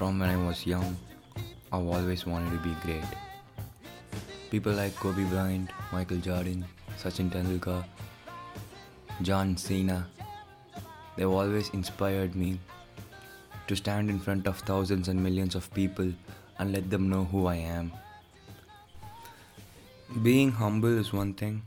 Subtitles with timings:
[0.00, 0.96] From when I was young,
[1.70, 3.04] I've always wanted to be great.
[4.50, 6.64] People like Kobe Bryant, Michael Jordan,
[6.98, 7.84] Sachin Tendulkar,
[9.20, 10.08] John Cena,
[11.16, 12.58] they've always inspired me
[13.66, 16.10] to stand in front of thousands and millions of people
[16.58, 17.92] and let them know who I am.
[20.22, 21.60] Being humble is one thing,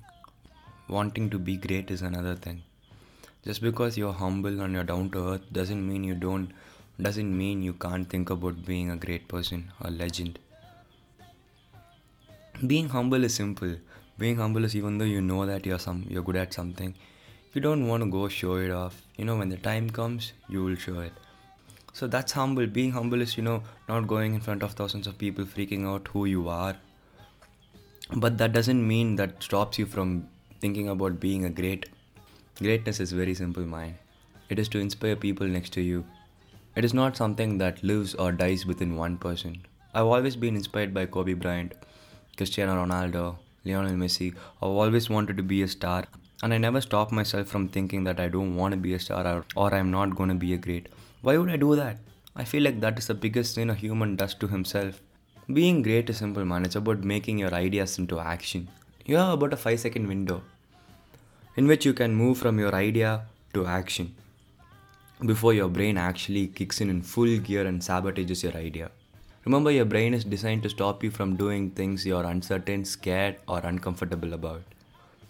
[0.89, 2.63] wanting to be great is another thing.
[3.45, 6.51] Just because you're humble and you're down to earth doesn't mean you don't
[7.01, 10.37] doesn't mean you can't think about being a great person, a legend.
[12.67, 13.75] Being humble is simple.
[14.19, 16.93] Being humble is even though you know that you're some you're good at something,
[17.53, 19.01] you don't want to go show it off.
[19.17, 21.13] You know when the time comes, you will show it.
[21.93, 22.67] So that's humble.
[22.67, 26.07] Being humble is you know not going in front of thousands of people freaking out
[26.09, 26.75] who you are.
[28.15, 30.27] But that doesn't mean that stops you from
[30.61, 31.89] thinking about being a great.
[32.59, 33.95] Greatness is very simple, mind.
[34.49, 36.05] It is to inspire people next to you
[36.75, 39.63] it is not something that lives or dies within one person.
[39.93, 41.73] I've always been inspired by Kobe Bryant,
[42.35, 44.33] Cristiano Ronaldo, Lionel Messi.
[44.61, 46.05] I've always wanted to be a star,
[46.41, 49.25] and I never stop myself from thinking that I don't want to be a star
[49.27, 50.87] or, or I'm not going to be a great.
[51.21, 51.97] Why would I do that?
[52.35, 54.99] I feel like that is the biggest sin a human does to himself.
[55.53, 56.65] Being great is simple, man.
[56.65, 58.67] It's about making your ideas into action.
[59.05, 60.41] You have about a 5 second window
[61.55, 64.15] in which you can move from your idea to action
[65.25, 68.91] before your brain actually kicks in in full gear and sabotages your idea.
[69.45, 73.59] Remember, your brain is designed to stop you from doing things you're uncertain, scared, or
[73.59, 74.61] uncomfortable about.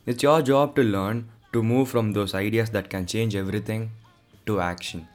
[0.05, 3.91] It's your job to learn to move from those ideas that can change everything
[4.45, 5.07] to action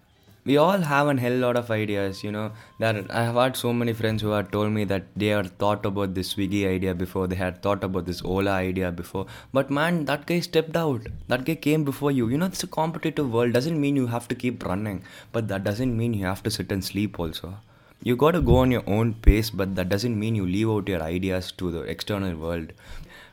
[0.49, 2.51] we all have a hell lot of ideas you know.
[2.83, 5.85] That i have had so many friends who have told me that they had thought
[5.91, 9.27] about this swiggy idea before they had thought about this ola idea before.
[9.53, 11.09] But man that guy stepped out.
[11.29, 12.29] That guy came before you.
[12.29, 13.53] You know it's a competitive world.
[13.53, 16.73] Doesn't mean you have to keep running but that doesn't mean you have to sit
[16.73, 17.55] and sleep also.
[18.03, 20.89] You got to go on your own pace but that doesn't mean you leave out
[20.89, 22.73] your ideas to the external world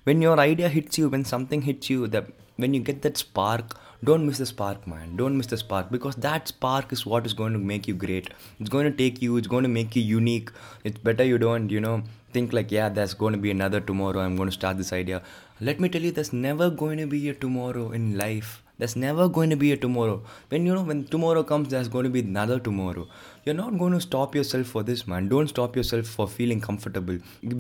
[0.06, 2.28] when your idea hits you when something hits you that
[2.64, 5.16] when you get that spark don't miss the spark man.
[5.16, 8.30] Don't miss the spark because that spark is what is going to make you great.
[8.60, 10.52] It's going to take you it's going to make you unique.
[10.84, 14.20] It's better you don't you know think like yeah there's going to be another tomorrow.
[14.20, 15.24] I'm going to start this idea.
[15.60, 19.28] Let me tell you there's never going to be a tomorrow in life there's never
[19.28, 22.20] going to be a tomorrow when you know when tomorrow comes there's going to be
[22.20, 23.08] another tomorrow
[23.44, 27.18] you're not going to stop yourself for this man don't stop yourself for feeling comfortable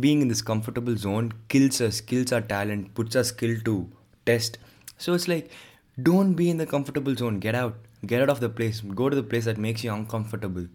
[0.07, 3.77] being in this comfortable zone kills us kills our talent puts our skill to
[4.25, 4.57] test
[4.97, 5.49] so it's like
[6.01, 7.39] don't be in the comfortable zone.
[7.39, 7.77] Get out.
[8.05, 8.81] Get out of the place.
[8.81, 10.67] Go to the place that makes you uncomfortable.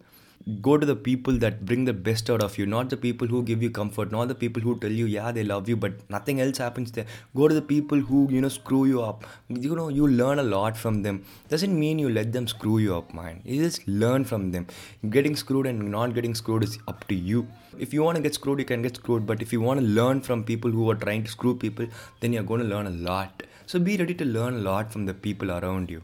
[0.62, 3.42] Go to the people that bring the best out of you, not the people who
[3.42, 6.40] give you comfort, not the people who tell you, yeah, they love you, but nothing
[6.40, 7.04] else happens there.
[7.36, 9.24] Go to the people who, you know, screw you up.
[9.48, 11.24] You know, you learn a lot from them.
[11.48, 13.42] Doesn't mean you let them screw you up, man.
[13.44, 14.66] You just learn from them.
[15.10, 17.46] Getting screwed and not getting screwed is up to you.
[17.78, 19.86] If you want to get screwed, you can get screwed, but if you want to
[19.86, 21.86] learn from people who are trying to screw people,
[22.20, 25.06] then you're going to learn a lot so be ready to learn a lot from
[25.06, 26.02] the people around you.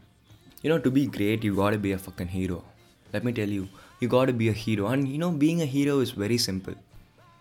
[0.61, 2.63] You know, to be great, you gotta be a fucking hero.
[3.11, 3.67] Let me tell you,
[3.99, 4.87] you gotta be a hero.
[4.87, 6.75] And you know, being a hero is very simple.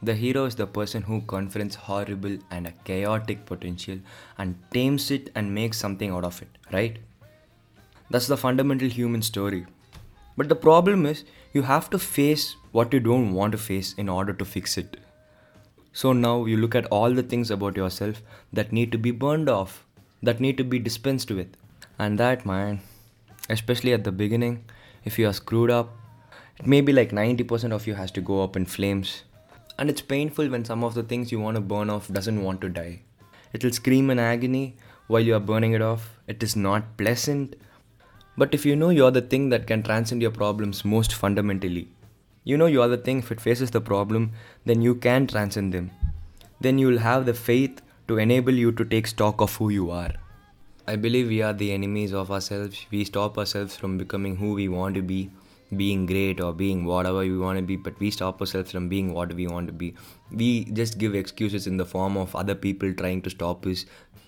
[0.03, 3.99] The hero is the person who confronts horrible and a chaotic potential
[4.39, 6.99] and tames it and makes something out of it, right?
[8.11, 9.67] That's the fundamental human story.
[10.37, 11.25] But the problem is,
[11.55, 14.99] you have to face what you don't want to face in order to fix it.
[15.93, 18.23] So now you look at all the things about yourself
[18.53, 19.87] that need to be burned off
[20.23, 21.49] that need to be dispensed with.
[21.99, 22.81] And that, man,
[23.49, 24.65] especially at the beginning,
[25.05, 25.95] if you are screwed up,
[26.59, 29.25] it may be like 90% of you has to go up in flames.
[29.79, 32.61] And it's painful when some of the things you want to burn off doesn't want
[32.63, 33.01] to die.
[33.53, 34.77] It'll scream in agony
[35.07, 36.19] while you are burning it off.
[36.27, 37.57] It is not pleasant.
[38.39, 41.89] But if you know you're the thing that can transcend your problems most fundamentally,
[42.45, 44.33] you know you are the thing if it faces the problem,
[44.65, 45.91] then you can transcend them.
[46.61, 50.13] Then you'll have the faith to enable you to take stock of who you are.
[50.87, 52.87] I believe we are the enemies of ourselves.
[52.91, 55.31] We stop ourselves from becoming who we want to be,
[55.75, 59.13] being great or being whatever we want to be, but we stop ourselves from being
[59.13, 59.95] what we want to be.
[60.31, 63.85] We just give excuses in the form of other people trying to stop us.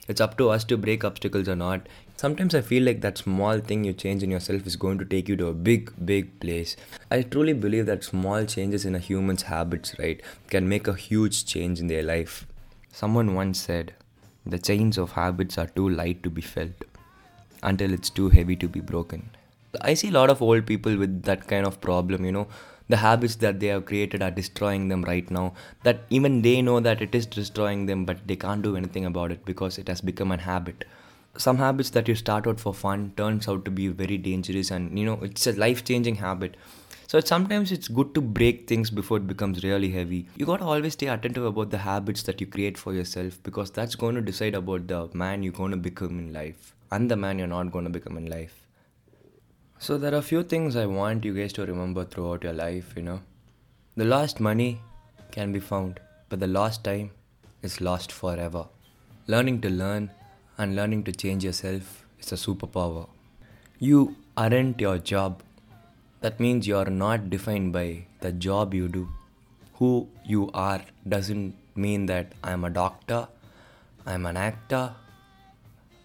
[0.09, 1.87] It's up to us to break obstacles or not.
[2.17, 5.29] Sometimes I feel like that small thing you change in yourself is going to take
[5.29, 6.77] you to a big, big place.
[7.11, 11.45] I truly believe that small changes in a human's habits, right, can make a huge
[11.45, 12.47] change in their life.
[12.91, 13.95] Someone once said,
[14.47, 16.85] The chains of habits are too light to be felt
[17.63, 19.31] until it's too heavy to be broken.
[19.81, 22.49] I see a lot of old people with that kind of problem, you know.
[22.89, 25.53] The habits that they have created are destroying them right now.
[25.83, 29.31] That even they know that it is destroying them, but they can't do anything about
[29.31, 30.85] it because it has become a habit.
[31.37, 34.99] Some habits that you start out for fun turns out to be very dangerous, and
[34.99, 36.57] you know, it's a life changing habit
[37.09, 40.29] So sometimes it's good to break things before it becomes really heavy.
[40.37, 43.97] You gotta always stay attentive about the habits that you create for yourself because that's
[43.97, 47.39] going to decide about the man you're going to become in life and the man
[47.39, 48.68] you're not going to become in life.
[49.81, 52.95] So there are a few things I want you guys to remember throughout your life,
[52.97, 53.21] you know.
[53.97, 54.81] The lost money
[55.31, 57.13] can be found, but the lost time
[57.63, 58.67] is lost forever.
[59.29, 60.11] Learning to learn
[60.59, 63.09] and learning to change yourself is a superpower.
[63.79, 65.43] You aren't your job.
[66.23, 69.09] That means you are not defined by the job you do.
[69.75, 73.29] Who you are doesn't mean that I'm a doctor,
[74.05, 74.93] I'm an actor,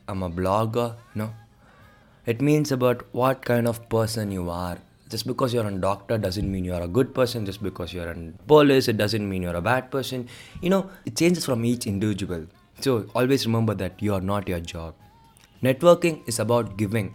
[0.08, 0.96] I'm a blogger.
[1.16, 1.34] No.
[2.26, 4.78] It means about what kind of person you are.
[5.10, 7.46] Just because you're a doctor doesn't mean you're a good person.
[7.46, 8.16] Just because you're a
[8.48, 10.30] police, it doesn't mean you're a bad person.
[10.62, 12.46] You know, it changes from each individual.
[12.80, 14.96] So always remember that you are not your job.
[15.62, 17.14] Networking is about giving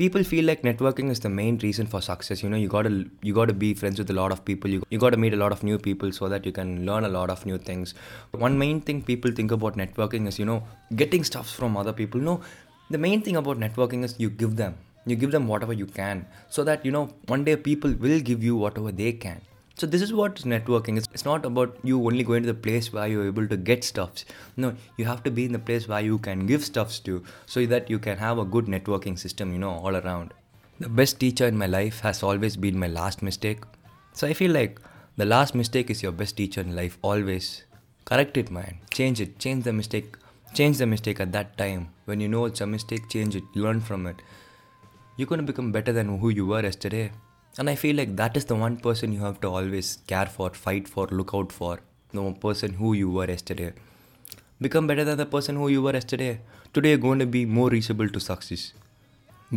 [0.00, 2.92] people feel like networking is the main reason for success you know you gotta
[3.22, 5.52] you gotta be friends with a lot of people you, you gotta meet a lot
[5.52, 7.94] of new people so that you can learn a lot of new things
[8.46, 10.62] one main thing people think about networking is you know
[10.96, 12.40] getting stuff from other people no
[12.90, 14.74] the main thing about networking is you give them
[15.06, 18.44] you give them whatever you can so that you know one day people will give
[18.44, 19.40] you whatever they can
[19.80, 21.06] so this is what networking is.
[21.14, 24.26] It's not about you only going to the place where you're able to get stuffs.
[24.58, 27.64] No, you have to be in the place where you can give stuffs to, so
[27.64, 30.34] that you can have a good networking system, you know, all around.
[30.80, 33.64] The best teacher in my life has always been my last mistake.
[34.12, 34.78] So I feel like
[35.16, 37.64] the last mistake is your best teacher in life always.
[38.04, 38.80] Correct it, man.
[38.92, 39.38] Change it.
[39.38, 40.14] Change the mistake.
[40.52, 41.90] Change the mistake at that time.
[42.06, 43.44] When you know it's a mistake, change it.
[43.54, 44.16] Learn from it.
[45.16, 47.12] You're going to become better than who you were yesterday.
[47.56, 50.50] And I feel like that is the one person you have to always care for,
[50.50, 51.80] fight for, look out for.
[52.12, 53.72] The person who you were yesterday.
[54.60, 56.40] Become better than the person who you were yesterday.
[56.74, 58.72] Today you're going to be more reachable to success.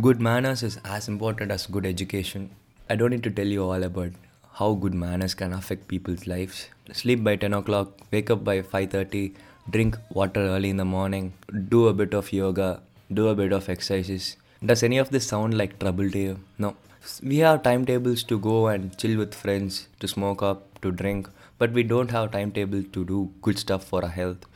[0.00, 2.50] Good manners is as important as good education.
[2.88, 4.12] I don't need to tell you all about
[4.52, 6.68] how good manners can affect people's lives.
[6.92, 9.34] Sleep by 10 o'clock, wake up by 5:30,
[9.70, 11.34] drink water early in the morning,
[11.68, 12.80] do a bit of yoga,
[13.12, 14.36] do a bit of exercises.
[14.64, 16.40] Does any of this sound like trouble to you?
[16.58, 16.76] No
[17.22, 21.28] we have timetables to go and chill with friends, to smoke up, to drink,
[21.58, 24.46] but we don't have timetable to do good stuff for our health,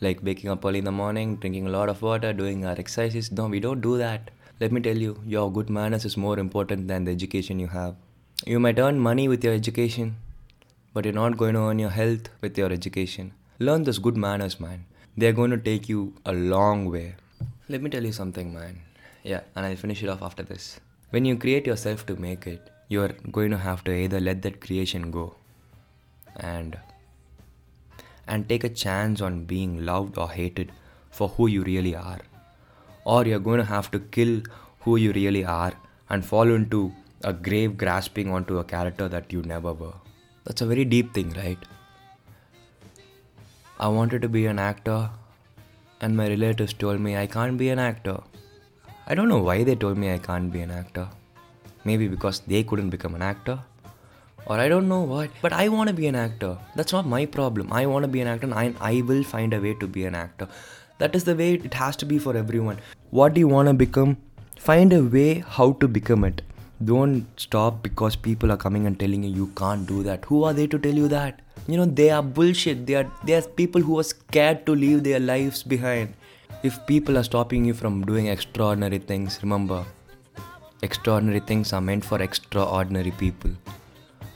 [0.00, 3.30] like waking up early in the morning, drinking a lot of water, doing our exercises.
[3.30, 4.30] No, we don't do that.
[4.60, 7.94] Let me tell you, your good manners is more important than the education you have.
[8.46, 10.16] You might earn money with your education,
[10.94, 13.32] but you're not going to earn your health with your education.
[13.60, 14.84] Learn those good manners, man.
[15.16, 17.16] They're going to take you a long way.
[17.68, 18.82] Let me tell you something, man.
[19.24, 20.78] Yeah, and I'll finish it off after this.
[21.10, 24.60] When you create yourself to make it, you're going to have to either let that
[24.60, 25.34] creation go
[26.36, 26.78] and
[28.28, 30.70] and take a chance on being loved or hated
[31.10, 32.20] for who you really are.
[33.04, 34.42] Or you're going to have to kill
[34.80, 35.72] who you really are
[36.08, 36.92] and fall into
[37.24, 39.94] a grave grasping onto a character that you never were.
[40.44, 41.58] That's a very deep thing, right?
[43.80, 45.08] I wanted to be an actor,
[46.00, 48.18] and my relatives told me I can't be an actor.
[49.06, 51.08] I don't know why they told me I can't be an actor.
[51.84, 53.60] Maybe because they couldn't become an actor.
[54.46, 55.30] Or I don't know what.
[55.40, 56.58] But I want to be an actor.
[56.74, 57.72] That's not my problem.
[57.72, 60.04] I want to be an actor and I, I will find a way to be
[60.06, 60.48] an actor.
[60.98, 62.78] That is the way it has to be for everyone.
[63.10, 64.16] What do you want to become?
[64.56, 66.42] Find a way how to become it.
[66.84, 70.24] Don't stop because people are coming and telling you you can't do that.
[70.26, 71.40] Who are they to tell you that?
[71.66, 72.86] You know, they are bullshit.
[72.86, 76.14] They are they are people who are scared to leave their lives behind.
[76.62, 79.84] If people are stopping you from doing extraordinary things, remember,
[80.82, 83.50] extraordinary things are meant for extraordinary people.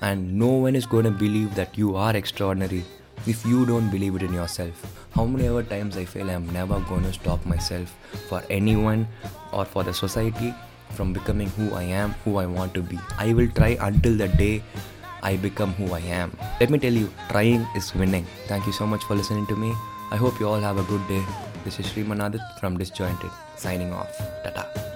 [0.01, 2.83] And no one is going to believe that you are extraordinary
[3.25, 4.85] if you don't believe it in yourself.
[5.13, 7.95] How many ever times I feel I'm never going to stop myself
[8.29, 9.07] for anyone
[9.53, 10.53] or for the society
[10.93, 12.99] from becoming who I am, who I want to be.
[13.19, 14.63] I will try until the day
[15.23, 16.37] I become who I am.
[16.61, 18.27] Let me tell you, trying is winning.
[18.47, 19.73] Thank you so much for listening to me.
[20.11, 21.25] I hope you all have a good day.
[21.65, 24.11] This is Srimanadit from Disjointed, signing off.
[24.43, 24.92] Tata.